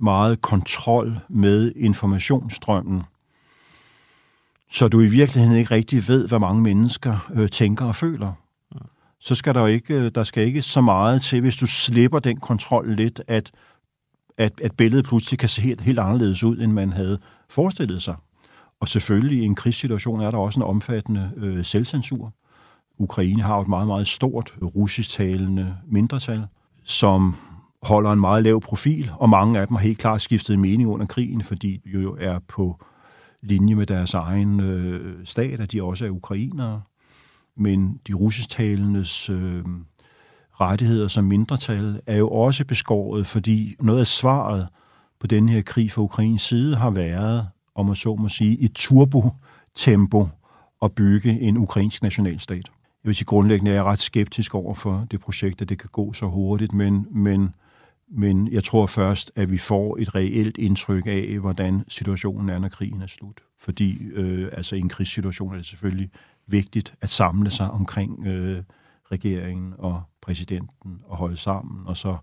meget 0.00 0.42
kontrol 0.42 1.18
med 1.28 1.72
informationsstrømmen, 1.76 3.02
så 4.70 4.88
du 4.88 5.00
i 5.00 5.06
virkeligheden 5.06 5.58
ikke 5.58 5.74
rigtig 5.74 6.08
ved, 6.08 6.28
hvad 6.28 6.38
mange 6.38 6.62
mennesker 6.62 7.30
øh, 7.34 7.48
tænker 7.48 7.84
og 7.84 7.96
føler. 7.96 8.32
Så 9.20 9.34
skal 9.34 9.54
der 9.54 9.66
ikke, 9.66 9.94
øh, 9.94 10.10
der 10.14 10.24
skal 10.24 10.46
ikke 10.46 10.62
så 10.62 10.80
meget 10.80 11.22
til, 11.22 11.40
hvis 11.40 11.56
du 11.56 11.66
slipper 11.66 12.18
den 12.18 12.40
kontrol 12.40 12.94
lidt, 12.96 13.22
at, 13.28 13.50
at, 14.38 14.60
at 14.62 14.72
billedet 14.76 15.04
pludselig 15.04 15.38
kan 15.38 15.48
se 15.48 15.62
helt, 15.62 15.80
helt 15.80 15.98
anderledes 15.98 16.44
ud, 16.44 16.58
end 16.58 16.72
man 16.72 16.92
havde 16.92 17.18
forestillet 17.50 18.02
sig. 18.02 18.14
Og 18.80 18.88
selvfølgelig 18.88 19.38
i 19.38 19.44
en 19.44 19.54
krigssituation 19.54 20.20
er 20.20 20.30
der 20.30 20.38
også 20.38 20.60
en 20.60 20.64
omfattende 20.64 21.30
øh, 21.36 21.64
selvcensur. 21.64 22.32
Ukraine 22.98 23.42
har 23.42 23.60
et 23.60 23.68
meget, 23.68 23.86
meget 23.86 24.06
stort 24.06 24.54
russisktalende 24.62 25.76
mindretal, 25.86 26.46
som 26.84 27.34
holder 27.82 28.12
en 28.12 28.20
meget 28.20 28.42
lav 28.42 28.60
profil, 28.60 29.10
og 29.18 29.28
mange 29.28 29.60
af 29.60 29.66
dem 29.66 29.76
har 29.76 29.82
helt 29.82 29.98
klart 29.98 30.20
skiftet 30.20 30.58
mening 30.58 30.88
under 30.88 31.06
krigen, 31.06 31.44
fordi 31.44 31.80
de 31.84 31.90
jo 31.90 32.16
er 32.20 32.38
på 32.48 32.84
linje 33.46 33.74
med 33.74 33.86
deres 33.86 34.14
egen 34.14 34.60
øh, 34.60 35.26
stat, 35.26 35.60
at 35.60 35.72
de 35.72 35.82
også 35.82 36.06
er 36.06 36.10
ukrainere. 36.10 36.82
Men 37.56 38.00
de 38.06 38.14
russisktalendes 38.14 39.30
øh, 39.30 39.64
rettigheder 40.60 41.08
som 41.08 41.24
mindretal 41.24 42.00
er 42.06 42.16
jo 42.16 42.28
også 42.28 42.64
beskåret, 42.64 43.26
fordi 43.26 43.76
noget 43.80 44.00
af 44.00 44.06
svaret 44.06 44.68
på 45.20 45.26
den 45.26 45.48
her 45.48 45.62
krig 45.62 45.92
fra 45.92 46.02
Ukrains 46.02 46.42
side 46.42 46.76
har 46.76 46.90
været, 46.90 47.48
om 47.74 47.86
man 47.86 47.94
så 47.94 48.14
må 48.14 48.28
sige, 48.28 48.56
i 48.56 48.68
turbo-tempo 48.68 50.28
at 50.82 50.92
bygge 50.92 51.40
en 51.40 51.56
ukrainsk 51.56 52.02
nationalstat. 52.02 52.70
Jeg 53.04 53.08
vil 53.08 53.14
sige, 53.14 53.26
grundlæggende 53.26 53.70
er 53.70 53.74
jeg 53.74 53.84
ret 53.84 53.98
skeptisk 53.98 54.54
over 54.54 54.74
for 54.74 55.06
det 55.10 55.20
projekt, 55.20 55.62
at 55.62 55.68
det 55.68 55.78
kan 55.78 55.90
gå 55.92 56.12
så 56.12 56.26
hurtigt, 56.26 56.72
men, 56.72 57.06
men 57.10 57.54
men 58.08 58.52
jeg 58.52 58.64
tror 58.64 58.86
først, 58.86 59.32
at 59.36 59.50
vi 59.50 59.58
får 59.58 59.96
et 60.00 60.14
reelt 60.14 60.58
indtryk 60.58 61.06
af, 61.06 61.38
hvordan 61.40 61.84
situationen 61.88 62.48
er, 62.48 62.58
når 62.58 62.68
krigen 62.68 63.02
er 63.02 63.06
slut. 63.06 63.40
Fordi 63.58 63.98
øh, 64.02 64.48
altså 64.52 64.76
i 64.76 64.78
en 64.78 64.88
krigssituation 64.88 65.52
er 65.52 65.56
det 65.56 65.66
selvfølgelig 65.66 66.10
vigtigt 66.46 66.94
at 67.00 67.08
samle 67.08 67.50
sig 67.50 67.70
omkring 67.70 68.26
øh, 68.26 68.62
regeringen 69.12 69.74
og 69.78 70.02
præsidenten 70.20 71.00
og 71.04 71.16
holde 71.16 71.36
sammen, 71.36 71.86
og 71.86 71.96
så 71.96 72.16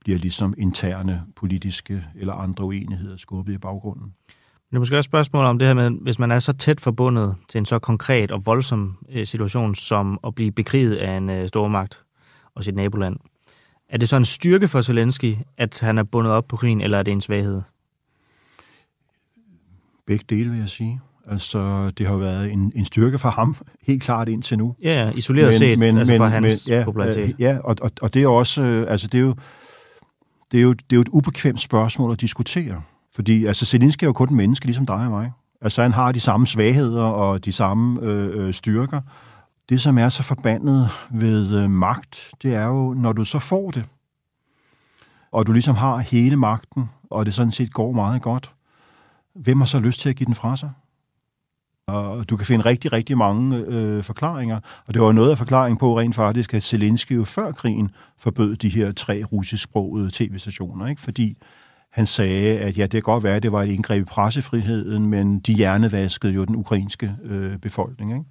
bliver 0.00 0.18
ligesom 0.18 0.54
interne 0.58 1.22
politiske 1.36 2.04
eller 2.14 2.34
andre 2.34 2.64
uenigheder 2.64 3.16
skubbet 3.16 3.52
i 3.52 3.58
baggrunden. 3.58 4.14
Det 4.70 4.76
er 4.76 4.78
måske 4.78 4.94
også 4.94 4.98
et 4.98 5.04
spørgsmål 5.04 5.44
om 5.44 5.58
det 5.58 5.68
her 5.68 5.74
med, 5.74 5.90
hvis 5.90 6.18
man 6.18 6.30
er 6.30 6.38
så 6.38 6.52
tæt 6.52 6.80
forbundet 6.80 7.36
til 7.48 7.58
en 7.58 7.64
så 7.64 7.78
konkret 7.78 8.32
og 8.32 8.46
voldsom 8.46 8.98
øh, 9.08 9.26
situation, 9.26 9.74
som 9.74 10.20
at 10.24 10.34
blive 10.34 10.52
bekriget 10.52 10.96
af 10.96 11.16
en 11.16 11.30
øh, 11.30 11.48
stormagt 11.48 12.04
og 12.54 12.64
sit 12.64 12.74
naboland. 12.74 13.16
Er 13.88 13.98
det 13.98 14.08
så 14.08 14.16
en 14.16 14.24
styrke 14.24 14.68
for 14.68 14.80
Zelensky, 14.80 15.36
at 15.56 15.78
han 15.80 15.98
er 15.98 16.02
bundet 16.02 16.32
op 16.32 16.48
på 16.48 16.56
krigen, 16.56 16.80
eller 16.80 16.98
er 16.98 17.02
det 17.02 17.12
en 17.12 17.20
svaghed? 17.20 17.62
Begge 20.06 20.24
dele, 20.28 20.50
vil 20.50 20.58
jeg 20.58 20.68
sige. 20.68 21.00
Altså, 21.30 21.90
det 21.90 22.06
har 22.06 22.16
været 22.16 22.52
en, 22.52 22.72
en 22.74 22.84
styrke 22.84 23.18
for 23.18 23.30
ham, 23.30 23.56
helt 23.82 24.02
klart 24.02 24.28
indtil 24.28 24.58
nu. 24.58 24.74
Ja, 24.82 25.12
isoleret 25.14 25.46
men, 25.46 25.52
set, 25.52 25.78
men, 25.78 25.98
altså 25.98 26.12
men, 26.12 26.18
for 26.18 26.26
hans 26.26 26.68
men, 26.68 26.78
ja, 26.78 26.84
popularitet. 26.84 27.36
Ja, 27.38 27.58
og, 27.64 27.76
og, 27.80 27.90
og 28.00 28.14
det 28.14 28.22
er 28.22 28.28
også, 28.28 28.62
øh, 28.62 28.90
altså 28.90 29.06
det 29.06 29.18
er 29.18 29.22
jo, 29.22 29.34
det 30.52 30.58
er 30.58 30.62
jo, 30.62 30.72
det 30.72 30.92
er 30.92 30.96
jo 30.96 31.00
et 31.00 31.08
ubekvemt 31.08 31.60
spørgsmål 31.60 32.12
at 32.12 32.20
diskutere. 32.20 32.82
Fordi 33.14 33.46
altså, 33.46 33.64
Zelensky 33.64 34.04
er 34.04 34.08
jo 34.08 34.12
kun 34.12 34.28
en 34.28 34.36
menneske, 34.36 34.66
ligesom 34.66 34.86
dig 34.86 34.96
og 34.96 35.10
mig. 35.10 35.32
Altså 35.60 35.82
han 35.82 35.92
har 35.92 36.12
de 36.12 36.20
samme 36.20 36.46
svagheder 36.46 37.02
og 37.02 37.44
de 37.44 37.52
samme 37.52 38.02
øh, 38.02 38.46
øh, 38.46 38.54
styrker. 38.54 39.00
Det, 39.68 39.80
som 39.80 39.98
er 39.98 40.08
så 40.08 40.22
forbandet 40.22 40.88
ved 41.10 41.62
øh, 41.62 41.70
magt, 41.70 42.30
det 42.42 42.54
er 42.54 42.64
jo, 42.64 42.94
når 42.94 43.12
du 43.12 43.24
så 43.24 43.38
får 43.38 43.70
det, 43.70 43.84
og 45.30 45.46
du 45.46 45.52
ligesom 45.52 45.74
har 45.74 45.98
hele 45.98 46.36
magten, 46.36 46.90
og 47.10 47.26
det 47.26 47.34
sådan 47.34 47.52
set 47.52 47.72
går 47.72 47.92
meget 47.92 48.22
godt, 48.22 48.52
hvem 49.34 49.58
har 49.58 49.66
så 49.66 49.78
lyst 49.78 50.00
til 50.00 50.08
at 50.08 50.16
give 50.16 50.26
den 50.26 50.34
fra 50.34 50.56
sig? 50.56 50.70
Og 51.86 52.30
du 52.30 52.36
kan 52.36 52.46
finde 52.46 52.64
rigtig, 52.64 52.92
rigtig 52.92 53.18
mange 53.18 53.56
øh, 53.56 54.04
forklaringer. 54.04 54.60
Og 54.86 54.94
det 54.94 55.02
var 55.02 55.12
noget 55.12 55.30
af 55.30 55.38
forklaringen 55.38 55.78
på 55.78 55.98
rent 55.98 56.14
faktisk, 56.14 56.54
at 56.54 56.62
Zelensky 56.62 57.16
jo 57.16 57.24
før 57.24 57.52
krigen 57.52 57.90
forbød 58.18 58.56
de 58.56 58.68
her 58.68 58.92
tre 58.92 59.24
russisksprogede 59.24 60.10
tv-stationer. 60.12 60.86
Ikke? 60.86 61.00
Fordi 61.00 61.36
han 61.90 62.06
sagde, 62.06 62.58
at 62.58 62.78
ja, 62.78 62.82
det 62.82 62.90
kan 62.90 63.02
godt 63.02 63.24
være, 63.24 63.36
at 63.36 63.42
det 63.42 63.52
var 63.52 63.62
et 63.62 63.68
indgreb 63.68 64.02
i 64.02 64.04
pressefriheden, 64.04 65.06
men 65.06 65.40
de 65.40 65.52
hjernevaskede 65.52 66.32
jo 66.32 66.44
den 66.44 66.56
ukrainske 66.56 67.16
øh, 67.24 67.58
befolkning. 67.58 68.10
Ikke? 68.12 68.24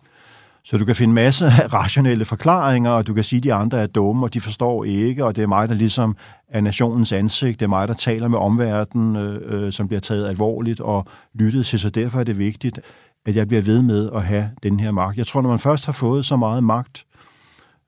Så 0.70 0.78
du 0.78 0.86
kan 0.86 0.96
finde 0.96 1.14
masser 1.14 1.52
af 1.52 1.74
rationelle 1.84 2.26
forklaringer, 2.26 2.92
og 2.92 3.08
du 3.08 3.14
kan 3.14 3.24
sige, 3.24 3.38
at 3.38 3.44
de 3.44 3.54
andre 3.54 3.82
er 3.82 3.86
dumme, 3.86 4.26
og 4.26 4.34
de 4.34 4.42
forstår 4.42 4.84
ikke, 4.84 5.26
og 5.26 5.36
det 5.36 5.42
er 5.42 5.48
mig, 5.48 5.70
der 5.70 5.76
ligesom 5.76 6.16
er 6.50 6.62
nationens 6.62 7.12
ansigt, 7.12 7.60
det 7.60 7.66
er 7.66 7.70
mig, 7.70 7.88
der 7.88 7.94
taler 7.94 8.28
med 8.28 8.40
omverdenen, 8.40 9.16
øh, 9.16 9.42
øh, 9.46 9.72
som 9.72 9.88
bliver 9.88 10.00
taget 10.00 10.28
alvorligt 10.28 10.82
og 10.82 11.06
lyttet 11.34 11.66
til, 11.66 11.80
så 11.80 11.90
derfor 11.90 12.20
er 12.20 12.24
det 12.24 12.38
vigtigt, 12.38 12.80
at 13.26 13.36
jeg 13.36 13.48
bliver 13.48 13.62
ved 13.62 13.82
med 13.82 14.10
at 14.16 14.24
have 14.24 14.50
den 14.64 14.80
her 14.80 14.92
magt. 14.92 15.18
Jeg 15.18 15.28
tror, 15.28 15.42
når 15.42 15.50
man 15.50 15.60
først 15.60 15.86
har 15.86 15.94
fået 15.94 16.26
så 16.26 16.36
meget 16.36 16.64
magt, 16.64 17.06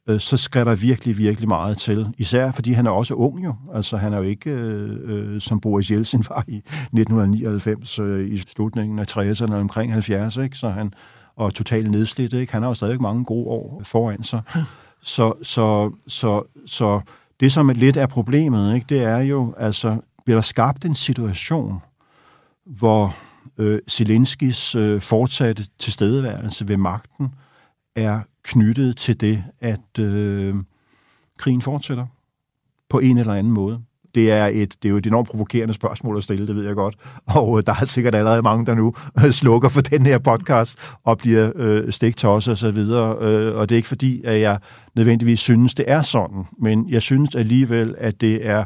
øh, 0.09 0.19
så 0.19 0.37
skal 0.37 0.65
der 0.65 0.75
virkelig, 0.75 1.17
virkelig 1.17 1.47
meget 1.47 1.77
til. 1.77 2.07
Især 2.17 2.51
fordi 2.51 2.73
han 2.73 2.87
er 2.87 2.91
også 2.91 3.13
ung 3.13 3.45
jo. 3.45 3.55
Altså 3.75 3.97
han 3.97 4.13
er 4.13 4.17
jo 4.17 4.23
ikke, 4.23 4.49
øh, 4.49 4.97
øh 5.03 5.41
som 5.41 5.59
Boris 5.59 5.91
Jeltsin 5.91 6.23
var 6.29 6.43
i 6.47 6.57
1999, 6.57 7.99
øh, 7.99 8.29
i 8.29 8.37
slutningen 8.37 8.99
af 8.99 9.17
60'erne 9.17 9.53
omkring 9.53 9.93
70, 9.93 10.37
ikke? 10.37 10.57
Så 10.57 10.69
han, 10.69 10.93
og 11.39 11.53
totalt 11.53 11.91
nedslidt. 11.91 12.33
Ikke? 12.33 12.53
Han 12.53 12.61
har 12.61 12.69
jo 12.69 12.73
stadig 12.73 13.01
mange 13.01 13.25
gode 13.25 13.47
år 13.47 13.81
foran 13.83 14.23
sig. 14.23 14.41
Så, 15.01 15.33
så, 15.41 15.91
så, 16.07 16.43
så 16.65 17.01
det, 17.39 17.51
som 17.51 17.69
lidt 17.69 17.97
er 17.97 18.07
problemet, 18.07 18.75
ikke, 18.75 18.85
det 18.89 19.03
er 19.03 19.17
jo, 19.17 19.53
altså, 19.57 19.97
bliver 20.25 20.37
der 20.37 20.41
skabt 20.41 20.85
en 20.85 20.95
situation, 20.95 21.81
hvor 22.65 23.15
øh, 23.57 23.79
Zelenskis 23.89 24.75
øh, 24.75 25.01
fortsatte 25.01 25.63
tilstedeværelse 25.79 26.67
ved 26.67 26.77
magten 26.77 27.33
er 27.95 28.21
knyttet 28.43 28.97
til 28.97 29.21
det, 29.21 29.43
at 29.59 29.99
øh, 29.99 30.55
krigen 31.37 31.61
fortsætter 31.61 32.05
på 32.89 32.99
en 32.99 33.17
eller 33.17 33.33
anden 33.33 33.53
måde. 33.53 33.81
Det 34.15 34.31
er, 34.31 34.45
et, 34.45 34.73
det 34.83 34.85
er 34.85 34.89
jo 34.89 34.97
et 34.97 35.07
enormt 35.07 35.29
provokerende 35.29 35.73
spørgsmål 35.73 36.17
at 36.17 36.23
stille, 36.23 36.47
det 36.47 36.55
ved 36.55 36.65
jeg 36.65 36.75
godt. 36.75 36.95
Og 37.25 37.57
øh, 37.57 37.63
der 37.65 37.73
er 37.81 37.85
sikkert 37.85 38.15
allerede 38.15 38.41
mange, 38.41 38.65
der 38.65 38.73
nu 38.73 38.93
øh, 39.25 39.31
slukker 39.31 39.69
for 39.69 39.81
den 39.91 40.05
her 40.05 40.17
podcast 40.17 40.79
og 41.03 41.17
bliver 41.17 41.51
øh, 41.55 41.91
stegt 41.91 42.25
og 42.25 42.43
så 42.43 42.71
videre. 42.71 43.17
Øh, 43.21 43.55
og 43.55 43.69
det 43.69 43.75
er 43.75 43.77
ikke 43.77 43.87
fordi, 43.87 44.21
at 44.23 44.41
jeg 44.41 44.59
nødvendigvis 44.95 45.39
synes, 45.39 45.73
det 45.73 45.85
er 45.87 46.01
sådan. 46.01 46.43
Men 46.61 46.89
jeg 46.89 47.01
synes 47.01 47.35
alligevel, 47.35 47.95
at 47.97 48.21
det 48.21 48.47
er 48.47 48.63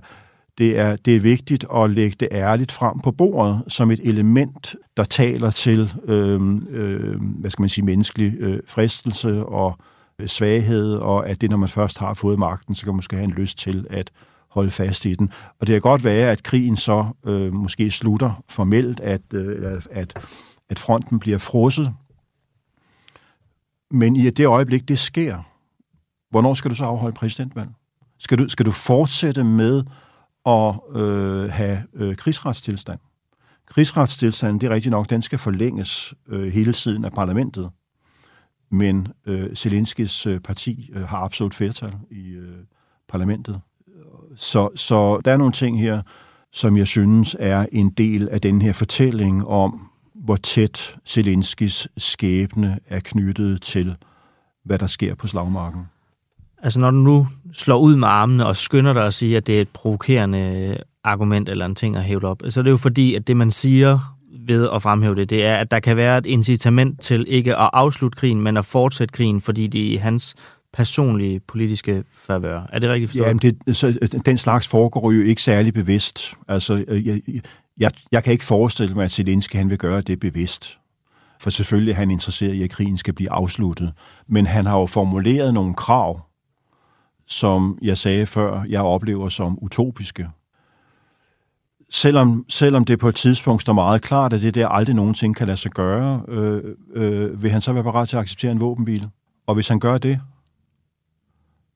det 0.57 0.79
er, 0.79 0.95
det 0.95 1.15
er 1.15 1.19
vigtigt 1.19 1.65
at 1.75 1.89
lægge 1.89 2.15
det 2.19 2.27
ærligt 2.31 2.71
frem 2.71 2.99
på 2.99 3.11
bordet 3.11 3.61
som 3.67 3.91
et 3.91 3.99
element, 4.03 4.75
der 4.97 5.03
taler 5.03 5.51
til, 5.51 5.93
øh, 6.07 6.41
øh, 6.69 7.21
hvad 7.21 7.49
skal 7.49 7.61
man 7.61 7.69
sige, 7.69 7.85
menneskelig 7.85 8.33
øh, 8.39 8.59
fristelse 8.67 9.45
og 9.45 9.77
øh, 10.19 10.27
svaghed, 10.27 10.95
og 10.95 11.29
at 11.29 11.41
det, 11.41 11.49
når 11.49 11.57
man 11.57 11.69
først 11.69 11.97
har 11.97 12.13
fået 12.13 12.39
magten, 12.39 12.75
så 12.75 12.83
kan 12.83 12.91
man 12.91 12.95
måske 12.95 13.15
have 13.15 13.23
en 13.23 13.31
lyst 13.31 13.57
til 13.57 13.87
at 13.89 14.11
holde 14.53 14.71
fast 14.71 15.05
i 15.05 15.15
den. 15.15 15.31
Og 15.59 15.67
det 15.67 15.73
kan 15.73 15.81
godt 15.81 16.03
være, 16.03 16.31
at 16.31 16.43
krigen 16.43 16.77
så 16.77 17.07
øh, 17.25 17.53
måske 17.53 17.91
slutter 17.91 18.43
formelt, 18.49 18.99
at, 18.99 19.33
øh, 19.33 19.75
at, 19.91 20.13
at 20.69 20.79
fronten 20.79 21.19
bliver 21.19 21.37
frosset. 21.37 21.93
Men 23.91 24.15
i 24.15 24.29
det 24.29 24.45
øjeblik, 24.45 24.87
det 24.87 24.99
sker, 24.99 25.39
hvornår 26.29 26.53
skal 26.53 26.69
du 26.69 26.75
så 26.75 26.85
afholde 26.85 27.15
præsidentvalg? 27.15 27.69
Skal 28.19 28.37
du, 28.37 28.49
skal 28.49 28.65
du 28.65 28.71
fortsætte 28.71 29.43
med 29.43 29.83
at 30.45 30.79
øh, 30.95 31.49
have 31.49 31.83
øh, 31.93 32.15
krigsretstilstand? 32.15 32.99
Krigsretstilstanden, 33.65 34.61
det 34.61 34.69
er 34.69 34.73
rigtigt 34.73 34.91
nok, 34.91 35.09
den 35.09 35.21
skal 35.21 35.39
forlænges 35.39 36.13
øh, 36.27 36.53
hele 36.53 36.73
tiden 36.73 37.05
af 37.05 37.11
parlamentet. 37.11 37.69
Men 38.69 39.07
øh, 39.25 39.55
Zelenskis 39.55 40.25
øh, 40.25 40.39
parti 40.39 40.89
øh, 40.93 41.07
har 41.07 41.17
absolut 41.17 41.53
flertal 41.53 41.93
i 42.11 42.29
øh, 42.29 42.57
parlamentet. 43.07 43.61
Så, 44.35 44.69
så 44.75 45.21
der 45.25 45.31
er 45.31 45.37
nogle 45.37 45.53
ting 45.53 45.81
her, 45.81 46.01
som 46.51 46.77
jeg 46.77 46.87
synes 46.87 47.35
er 47.39 47.65
en 47.71 47.89
del 47.89 48.29
af 48.29 48.41
den 48.41 48.61
her 48.61 48.73
fortælling 48.73 49.47
om, 49.47 49.89
hvor 50.15 50.35
tæt 50.35 50.95
Zelenskis 51.07 51.87
skæbne 51.97 52.79
er 52.87 52.99
knyttet 52.99 53.61
til, 53.61 53.95
hvad 54.65 54.79
der 54.79 54.87
sker 54.87 55.15
på 55.15 55.27
slagmarken. 55.27 55.81
Altså 56.63 56.79
når 56.79 56.91
du 56.91 56.97
nu 56.97 57.27
slår 57.53 57.79
ud 57.79 57.95
med 57.95 58.07
armene 58.07 58.45
og 58.45 58.55
skynder 58.55 58.93
dig 58.93 59.05
at 59.05 59.13
sige, 59.13 59.37
at 59.37 59.47
det 59.47 59.57
er 59.57 59.61
et 59.61 59.69
provokerende 59.69 60.77
argument 61.03 61.49
eller 61.49 61.65
en 61.65 61.75
ting 61.75 61.95
at 61.95 62.03
hæve 62.03 62.23
op, 62.23 62.41
så 62.49 62.59
er 62.59 62.63
det 62.63 62.71
jo 62.71 62.77
fordi, 62.77 63.15
at 63.15 63.27
det 63.27 63.37
man 63.37 63.51
siger 63.51 64.15
ved 64.47 64.69
at 64.75 64.81
fremhæve 64.81 65.15
det, 65.15 65.29
det 65.29 65.45
er, 65.45 65.57
at 65.57 65.71
der 65.71 65.79
kan 65.79 65.97
være 65.97 66.17
et 66.17 66.25
incitament 66.25 67.01
til 67.01 67.25
ikke 67.27 67.55
at 67.55 67.69
afslutte 67.73 68.15
krigen, 68.15 68.41
men 68.41 68.57
at 68.57 68.65
fortsætte 68.65 69.11
krigen, 69.11 69.41
fordi 69.41 69.67
det 69.67 69.79
i 69.79 69.95
hans 69.95 70.35
personlige 70.73 71.39
politiske 71.39 72.03
favør. 72.11 72.61
Er 72.69 72.79
det 72.79 72.89
rigtigt 72.89 73.11
forstået? 73.11 73.43
Ja, 73.43 73.49
det, 73.67 73.77
så, 73.77 73.87
øh, 74.01 74.19
den 74.25 74.37
slags 74.37 74.67
foregår 74.67 75.11
jo 75.11 75.23
ikke 75.23 75.41
særlig 75.41 75.73
bevidst. 75.73 76.33
Altså, 76.47 76.85
øh, 76.87 77.07
jeg, 77.07 77.21
jeg, 77.79 77.91
jeg 78.11 78.23
kan 78.23 78.33
ikke 78.33 78.45
forestille 78.45 78.95
mig, 78.95 79.05
at 79.05 79.11
Zelensky 79.11 79.55
han 79.55 79.69
vil 79.69 79.77
gøre 79.77 80.01
det 80.01 80.19
bevidst. 80.19 80.79
For 81.39 81.49
selvfølgelig 81.49 81.91
er 81.91 81.95
han 81.95 82.11
interesseret 82.11 82.53
i, 82.53 82.63
at 82.63 82.69
krigen 82.69 82.97
skal 82.97 83.13
blive 83.13 83.31
afsluttet. 83.31 83.93
Men 84.27 84.45
han 84.45 84.65
har 84.65 84.79
jo 84.79 84.85
formuleret 84.85 85.53
nogle 85.53 85.73
krav, 85.73 86.21
som 87.27 87.77
jeg 87.81 87.97
sagde 87.97 88.25
før, 88.25 88.63
jeg 88.69 88.81
oplever 88.81 89.29
som 89.29 89.57
utopiske. 89.61 90.27
Selvom, 91.89 92.45
selvom 92.49 92.85
det 92.85 92.99
på 92.99 93.09
et 93.09 93.15
tidspunkt 93.15 93.61
står 93.61 93.73
meget 93.73 94.01
klart, 94.01 94.33
at 94.33 94.41
det 94.41 94.55
der 94.55 94.67
aldrig 94.67 94.95
nogensinde 94.95 95.33
kan 95.33 95.47
lade 95.47 95.57
sig 95.57 95.71
gøre, 95.71 96.21
øh, 96.27 96.63
øh, 96.93 97.43
vil 97.43 97.51
han 97.51 97.61
så 97.61 97.73
være 97.73 97.83
parat 97.83 98.09
til 98.09 98.17
at 98.17 98.21
acceptere 98.21 98.51
en 98.51 98.59
våbenhvile? 98.59 99.09
Og 99.47 99.53
hvis 99.53 99.67
han 99.67 99.79
gør 99.79 99.97
det, 99.97 100.19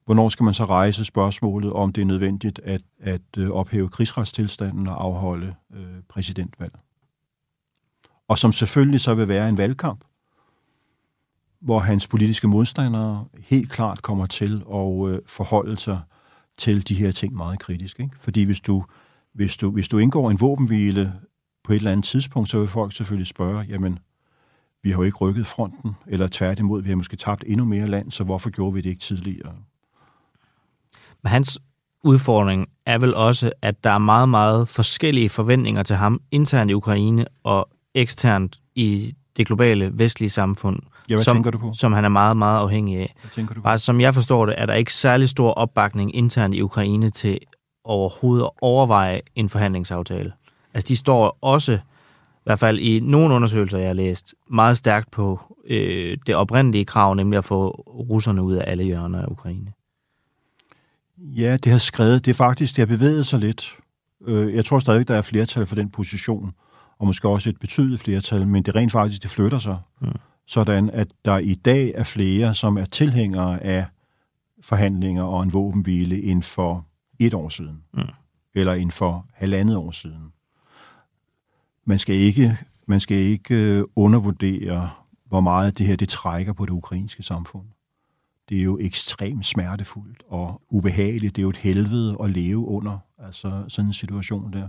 hvornår 0.07 0.29
skal 0.29 0.43
man 0.43 0.53
så 0.53 0.65
rejse 0.65 1.05
spørgsmålet, 1.05 1.73
om 1.73 1.93
det 1.93 2.01
er 2.01 2.05
nødvendigt 2.05 2.59
at, 2.63 2.81
at 2.99 3.21
øh, 3.37 3.49
ophæve 3.49 3.89
krigsretstilstanden 3.89 4.87
og 4.87 5.03
afholde 5.03 5.55
øh, 5.73 6.01
præsidentvalg? 6.09 6.73
Og 8.27 8.37
som 8.37 8.51
selvfølgelig 8.51 9.01
så 9.01 9.15
vil 9.15 9.27
være 9.27 9.49
en 9.49 9.57
valgkamp, 9.57 10.03
hvor 11.59 11.79
hans 11.79 12.07
politiske 12.07 12.47
modstandere 12.47 13.25
helt 13.39 13.71
klart 13.71 14.01
kommer 14.01 14.25
til 14.25 14.63
at 14.73 15.09
øh, 15.09 15.19
forholde 15.25 15.77
sig 15.77 16.01
til 16.57 16.87
de 16.87 16.95
her 16.95 17.11
ting 17.11 17.35
meget 17.35 17.59
kritisk. 17.59 17.99
Ikke? 17.99 18.15
Fordi 18.19 18.43
hvis 18.43 18.59
du, 18.59 18.83
hvis, 19.33 19.57
du, 19.57 19.71
hvis 19.71 19.87
du 19.87 19.97
indgår 19.97 20.31
en 20.31 20.41
våbenhvile 20.41 21.13
på 21.63 21.73
et 21.73 21.77
eller 21.77 21.91
andet 21.91 22.05
tidspunkt, 22.05 22.49
så 22.49 22.59
vil 22.59 22.67
folk 22.67 22.95
selvfølgelig 22.95 23.27
spørge, 23.27 23.65
jamen, 23.69 23.99
vi 24.83 24.91
har 24.91 24.97
jo 24.97 25.03
ikke 25.03 25.17
rykket 25.17 25.47
fronten, 25.47 25.95
eller 26.07 26.27
tværtimod, 26.31 26.81
vi 26.81 26.89
har 26.89 26.95
måske 26.95 27.15
tabt 27.15 27.43
endnu 27.47 27.65
mere 27.65 27.87
land, 27.87 28.11
så 28.11 28.23
hvorfor 28.23 28.49
gjorde 28.49 28.73
vi 28.73 28.81
det 28.81 28.89
ikke 28.89 29.01
tidligere? 29.01 29.55
Men 31.23 31.29
hans 31.29 31.59
udfordring 32.03 32.67
er 32.85 32.97
vel 32.97 33.15
også, 33.15 33.51
at 33.61 33.83
der 33.83 33.89
er 33.89 33.97
meget, 33.97 34.29
meget 34.29 34.67
forskellige 34.67 35.29
forventninger 35.29 35.83
til 35.83 35.95
ham 35.95 36.21
internt 36.31 36.71
i 36.71 36.73
Ukraine 36.73 37.25
og 37.43 37.69
eksternt 37.95 38.59
i 38.75 39.15
det 39.37 39.47
globale 39.47 39.91
vestlige 39.93 40.29
samfund. 40.29 40.79
Ja, 41.09 41.15
hvad 41.15 41.23
som, 41.23 41.43
du 41.43 41.57
på? 41.57 41.73
Som 41.73 41.93
han 41.93 42.05
er 42.05 42.09
meget, 42.09 42.37
meget 42.37 42.59
afhængig 42.59 42.97
af. 42.97 43.15
Hvad 43.21 43.45
du 43.45 43.53
på? 43.53 43.61
Bare 43.61 43.77
som 43.77 44.01
jeg 44.01 44.13
forstår 44.13 44.45
det, 44.45 44.55
er 44.57 44.65
der 44.65 44.73
ikke 44.73 44.93
særlig 44.93 45.29
stor 45.29 45.51
opbakning 45.51 46.15
internt 46.15 46.55
i 46.55 46.61
Ukraine 46.61 47.09
til 47.09 47.39
overhovedet 47.83 48.43
at 48.43 48.49
overveje 48.61 49.21
en 49.35 49.49
forhandlingsaftale. 49.49 50.33
Altså 50.73 50.87
de 50.87 50.97
står 50.97 51.37
også, 51.41 51.73
i 51.73 52.43
hvert 52.43 52.59
fald 52.59 52.79
i 52.79 52.99
nogle 52.99 53.35
undersøgelser, 53.35 53.77
jeg 53.77 53.87
har 53.87 53.93
læst, 53.93 54.35
meget 54.49 54.77
stærkt 54.77 55.11
på 55.11 55.39
øh, 55.67 56.17
det 56.27 56.35
oprindelige 56.35 56.85
krav, 56.85 57.13
nemlig 57.13 57.37
at 57.37 57.45
få 57.45 57.69
russerne 58.09 58.43
ud 58.43 58.53
af 58.53 58.71
alle 58.71 58.83
hjørner 58.83 59.21
af 59.21 59.27
Ukraine. 59.27 59.71
Ja, 61.17 61.57
det 61.57 61.71
har 61.71 61.79
skrevet, 61.79 62.25
det 62.25 62.31
er 62.31 62.35
faktisk, 62.35 62.75
det 62.75 62.81
har 62.89 62.97
bevæget 62.97 63.25
sig 63.25 63.39
lidt. 63.39 63.77
Øh, 64.27 64.55
jeg 64.55 64.65
tror 64.65 64.79
stadig, 64.79 65.07
der 65.07 65.15
er 65.15 65.21
flertal 65.21 65.65
for 65.65 65.75
den 65.75 65.89
position, 65.89 66.51
og 66.99 67.07
måske 67.07 67.27
også 67.27 67.49
et 67.49 67.59
betydeligt 67.59 68.01
flertal, 68.01 68.47
men 68.47 68.63
det 68.63 68.75
rent 68.75 68.91
faktisk, 68.91 69.23
det 69.23 69.31
flytter 69.31 69.57
sig. 69.57 69.77
Mm. 70.01 70.07
Sådan, 70.47 70.89
at 70.89 71.07
der 71.25 71.37
i 71.37 71.53
dag 71.53 71.91
er 71.95 72.03
flere, 72.03 72.55
som 72.55 72.77
er 72.77 72.85
tilhængere 72.85 73.63
af 73.63 73.85
forhandlinger 74.61 75.23
og 75.23 75.43
en 75.43 75.53
våbenhvile 75.53 76.23
end 76.23 76.43
for 76.43 76.85
et 77.19 77.33
år 77.33 77.49
siden. 77.49 77.83
Mm. 77.93 78.01
Eller 78.55 78.73
end 78.73 78.91
for 78.91 79.25
halvandet 79.33 79.77
år 79.77 79.91
siden. 79.91 80.31
Man 81.85 81.99
skal 81.99 82.15
ikke, 82.15 82.57
man 82.87 82.99
skal 82.99 83.17
ikke 83.17 83.55
øh, 83.55 83.83
undervurdere, 83.95 84.89
hvor 85.25 85.39
meget 85.39 85.77
det 85.77 85.87
her 85.87 85.95
det 85.95 86.09
trækker 86.09 86.53
på 86.53 86.65
det 86.65 86.71
ukrainske 86.71 87.23
samfund. 87.23 87.65
Det 88.49 88.59
er 88.59 88.63
jo 88.63 88.77
ekstremt 88.81 89.45
smertefuldt 89.45 90.23
og 90.29 90.61
ubehageligt. 90.69 91.35
Det 91.35 91.41
er 91.41 91.43
jo 91.43 91.49
et 91.49 91.57
helvede 91.57 92.17
at 92.23 92.29
leve 92.29 92.67
under 92.67 92.97
altså 93.19 93.63
sådan 93.67 93.89
en 93.89 93.93
situation 93.93 94.53
der. 94.53 94.67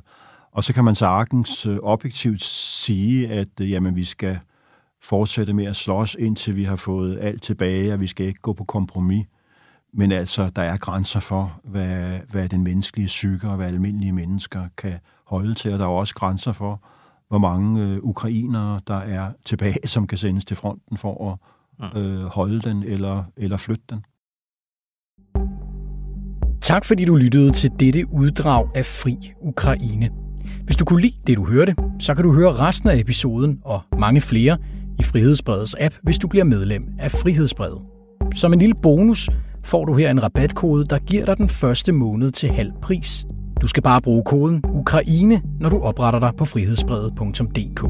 Og 0.52 0.64
så 0.64 0.74
kan 0.74 0.84
man 0.84 0.94
sagtens 0.94 1.66
øh, 1.66 1.78
objektivt 1.82 2.42
sige, 2.44 3.28
at 3.28 3.48
øh, 3.60 3.70
jamen, 3.70 3.96
vi 3.96 4.04
skal 4.04 4.38
fortsætte 5.02 5.52
med 5.52 5.64
at 5.64 5.76
slås, 5.76 6.16
indtil 6.18 6.56
vi 6.56 6.64
har 6.64 6.76
fået 6.76 7.18
alt 7.20 7.42
tilbage, 7.42 7.92
og 7.92 8.00
vi 8.00 8.06
skal 8.06 8.26
ikke 8.26 8.40
gå 8.40 8.52
på 8.52 8.64
kompromis. 8.64 9.26
Men 9.92 10.12
altså, 10.12 10.50
der 10.56 10.62
er 10.62 10.76
grænser 10.76 11.20
for, 11.20 11.60
hvad, 11.64 12.18
hvad 12.30 12.48
den 12.48 12.64
menneskelige 12.64 13.06
psyke 13.06 13.48
og 13.48 13.56
hvad 13.56 13.66
almindelige 13.66 14.12
mennesker 14.12 14.68
kan 14.76 14.98
holde 15.24 15.54
til, 15.54 15.72
og 15.72 15.78
der 15.78 15.84
er 15.84 15.88
også 15.88 16.14
grænser 16.14 16.52
for, 16.52 16.82
hvor 17.28 17.38
mange 17.38 17.82
øh, 17.82 17.98
ukrainere, 18.02 18.80
der 18.86 18.98
er 18.98 19.32
tilbage, 19.44 19.88
som 19.94 20.06
kan 20.06 20.18
sendes 20.18 20.44
til 20.44 20.56
fronten 20.56 20.96
for 20.96 21.32
at 21.32 21.38
øh, 21.96 22.20
holde 22.20 22.60
den 22.60 22.82
eller, 22.82 23.24
eller 23.36 23.56
flytte 23.56 23.84
den. 23.90 24.04
Tak 26.60 26.84
fordi 26.84 27.04
du 27.04 27.16
lyttede 27.16 27.50
til 27.50 27.70
dette 27.80 28.12
uddrag 28.12 28.68
af 28.74 28.86
Fri 28.86 29.16
Ukraine. 29.40 30.10
Hvis 30.64 30.76
du 30.76 30.84
kunne 30.84 31.00
lide 31.02 31.16
det, 31.26 31.36
du 31.36 31.46
hørte, 31.46 31.74
så 31.98 32.14
kan 32.14 32.24
du 32.24 32.32
høre 32.32 32.52
resten 32.52 32.88
af 32.88 32.98
episoden 32.98 33.60
og 33.64 33.80
mange 33.98 34.20
flere 34.20 34.58
i 34.98 35.02
Frihedsbredets 35.02 35.76
app, 35.80 35.94
hvis 36.02 36.18
du 36.18 36.28
bliver 36.28 36.44
medlem 36.44 36.88
af 36.98 37.10
Frihedsbredet. 37.10 37.78
Som 38.34 38.52
en 38.52 38.58
lille 38.58 38.74
bonus 38.82 39.28
får 39.64 39.84
du 39.84 39.94
her 39.94 40.10
en 40.10 40.22
rabatkode, 40.22 40.84
der 40.84 40.98
giver 40.98 41.24
dig 41.24 41.36
den 41.36 41.48
første 41.48 41.92
måned 41.92 42.30
til 42.30 42.48
halv 42.48 42.72
pris. 42.82 43.26
Du 43.60 43.66
skal 43.66 43.82
bare 43.82 44.02
bruge 44.02 44.22
koden 44.24 44.62
Ukraine, 44.68 45.42
når 45.60 45.68
du 45.68 45.78
opretter 45.80 46.20
dig 46.20 46.32
på 46.38 46.44
frihedsbredet.dk. 46.44 47.84